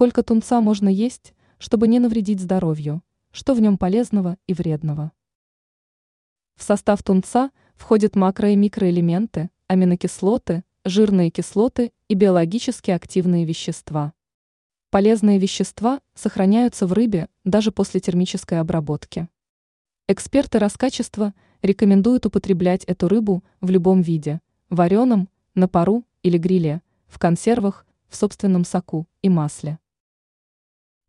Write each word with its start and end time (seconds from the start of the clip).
Сколько 0.00 0.22
тунца 0.22 0.62
можно 0.62 0.88
есть, 0.88 1.34
чтобы 1.58 1.86
не 1.86 1.98
навредить 1.98 2.40
здоровью? 2.40 3.02
Что 3.32 3.52
в 3.52 3.60
нем 3.60 3.76
полезного 3.76 4.38
и 4.46 4.54
вредного? 4.54 5.12
В 6.56 6.62
состав 6.62 7.02
тунца 7.02 7.50
входят 7.74 8.16
макро- 8.16 8.50
и 8.50 8.56
микроэлементы, 8.56 9.50
аминокислоты, 9.66 10.64
жирные 10.86 11.28
кислоты 11.28 11.92
и 12.08 12.14
биологически 12.14 12.92
активные 12.92 13.44
вещества. 13.44 14.14
Полезные 14.88 15.38
вещества 15.38 16.00
сохраняются 16.14 16.86
в 16.86 16.94
рыбе 16.94 17.28
даже 17.44 17.70
после 17.70 18.00
термической 18.00 18.58
обработки. 18.58 19.28
Эксперты 20.08 20.58
Роскачества 20.58 21.34
рекомендуют 21.60 22.24
употреблять 22.24 22.84
эту 22.84 23.06
рыбу 23.06 23.44
в 23.60 23.68
любом 23.68 24.00
виде– 24.00 24.40
вареном, 24.70 25.28
на 25.54 25.68
пару 25.68 26.06
или 26.22 26.38
гриле, 26.38 26.80
в 27.06 27.18
консервах, 27.18 27.84
в 28.08 28.16
собственном 28.16 28.64
соку 28.64 29.06
и 29.20 29.28
масле. 29.28 29.78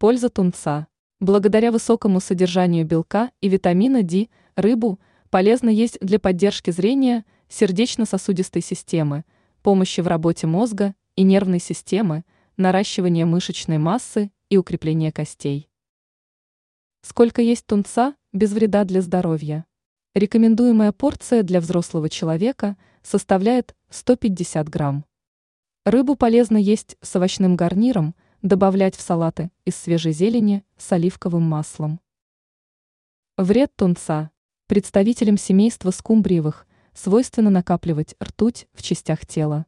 Польза 0.01 0.29
тунца. 0.29 0.87
Благодаря 1.19 1.71
высокому 1.71 2.19
содержанию 2.21 2.87
белка 2.87 3.29
и 3.39 3.47
витамина 3.47 4.01
D 4.01 4.29
рыбу 4.55 4.99
полезно 5.29 5.69
есть 5.69 5.99
для 6.01 6.17
поддержки 6.17 6.71
зрения, 6.71 7.23
сердечно-сосудистой 7.49 8.63
системы, 8.63 9.25
помощи 9.61 10.01
в 10.01 10.07
работе 10.07 10.47
мозга 10.47 10.95
и 11.15 11.21
нервной 11.21 11.59
системы, 11.59 12.23
наращивания 12.57 13.27
мышечной 13.27 13.77
массы 13.77 14.31
и 14.49 14.57
укрепления 14.57 15.11
костей. 15.11 15.69
Сколько 17.03 17.43
есть 17.43 17.67
тунца 17.67 18.15
без 18.33 18.53
вреда 18.53 18.85
для 18.85 19.01
здоровья? 19.01 19.65
Рекомендуемая 20.15 20.93
порция 20.93 21.43
для 21.43 21.59
взрослого 21.59 22.09
человека 22.09 22.75
составляет 23.03 23.75
150 23.91 24.67
грамм. 24.67 25.05
Рыбу 25.85 26.15
полезно 26.15 26.57
есть 26.57 26.97
с 27.01 27.15
овощным 27.15 27.55
гарниром, 27.55 28.15
добавлять 28.41 28.95
в 28.95 29.01
салаты 29.01 29.51
из 29.65 29.75
свежей 29.75 30.13
зелени 30.13 30.63
с 30.77 30.91
оливковым 30.91 31.43
маслом. 31.43 31.99
Вред 33.37 33.75
тунца. 33.75 34.31
Представителям 34.67 35.37
семейства 35.37 35.91
скумбриевых 35.91 36.65
свойственно 36.93 37.49
накапливать 37.49 38.15
ртуть 38.21 38.67
в 38.73 38.81
частях 38.81 39.25
тела. 39.25 39.65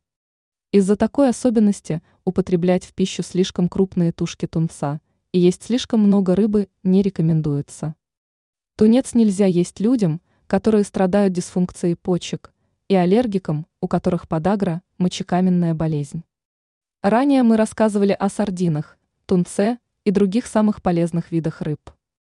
Из-за 0.71 0.95
такой 0.95 1.29
особенности 1.29 2.01
употреблять 2.25 2.83
в 2.83 2.93
пищу 2.93 3.21
слишком 3.21 3.69
крупные 3.69 4.11
тушки 4.11 4.47
тунца 4.47 5.01
и 5.31 5.39
есть 5.39 5.63
слишком 5.63 6.01
много 6.01 6.35
рыбы 6.35 6.69
не 6.83 7.01
рекомендуется. 7.01 7.95
Тунец 8.75 9.13
нельзя 9.13 9.45
есть 9.45 9.79
людям, 9.79 10.21
которые 10.47 10.83
страдают 10.83 11.33
дисфункцией 11.33 11.95
почек, 11.95 12.53
и 12.87 12.95
аллергикам, 12.95 13.67
у 13.81 13.87
которых 13.87 14.27
подагра– 14.27 14.81
мочекаменная 14.97 15.73
болезнь. 15.73 16.23
Ранее 17.03 17.43
мы 17.43 17.57
рассказывали 17.57 18.15
о 18.17 18.29
сардинах, 18.29 18.97
тунце 19.25 19.77
и 20.05 20.11
других 20.11 20.45
самых 20.45 20.81
полезных 20.81 21.31
видах 21.31 21.59
рыб. 21.59 21.91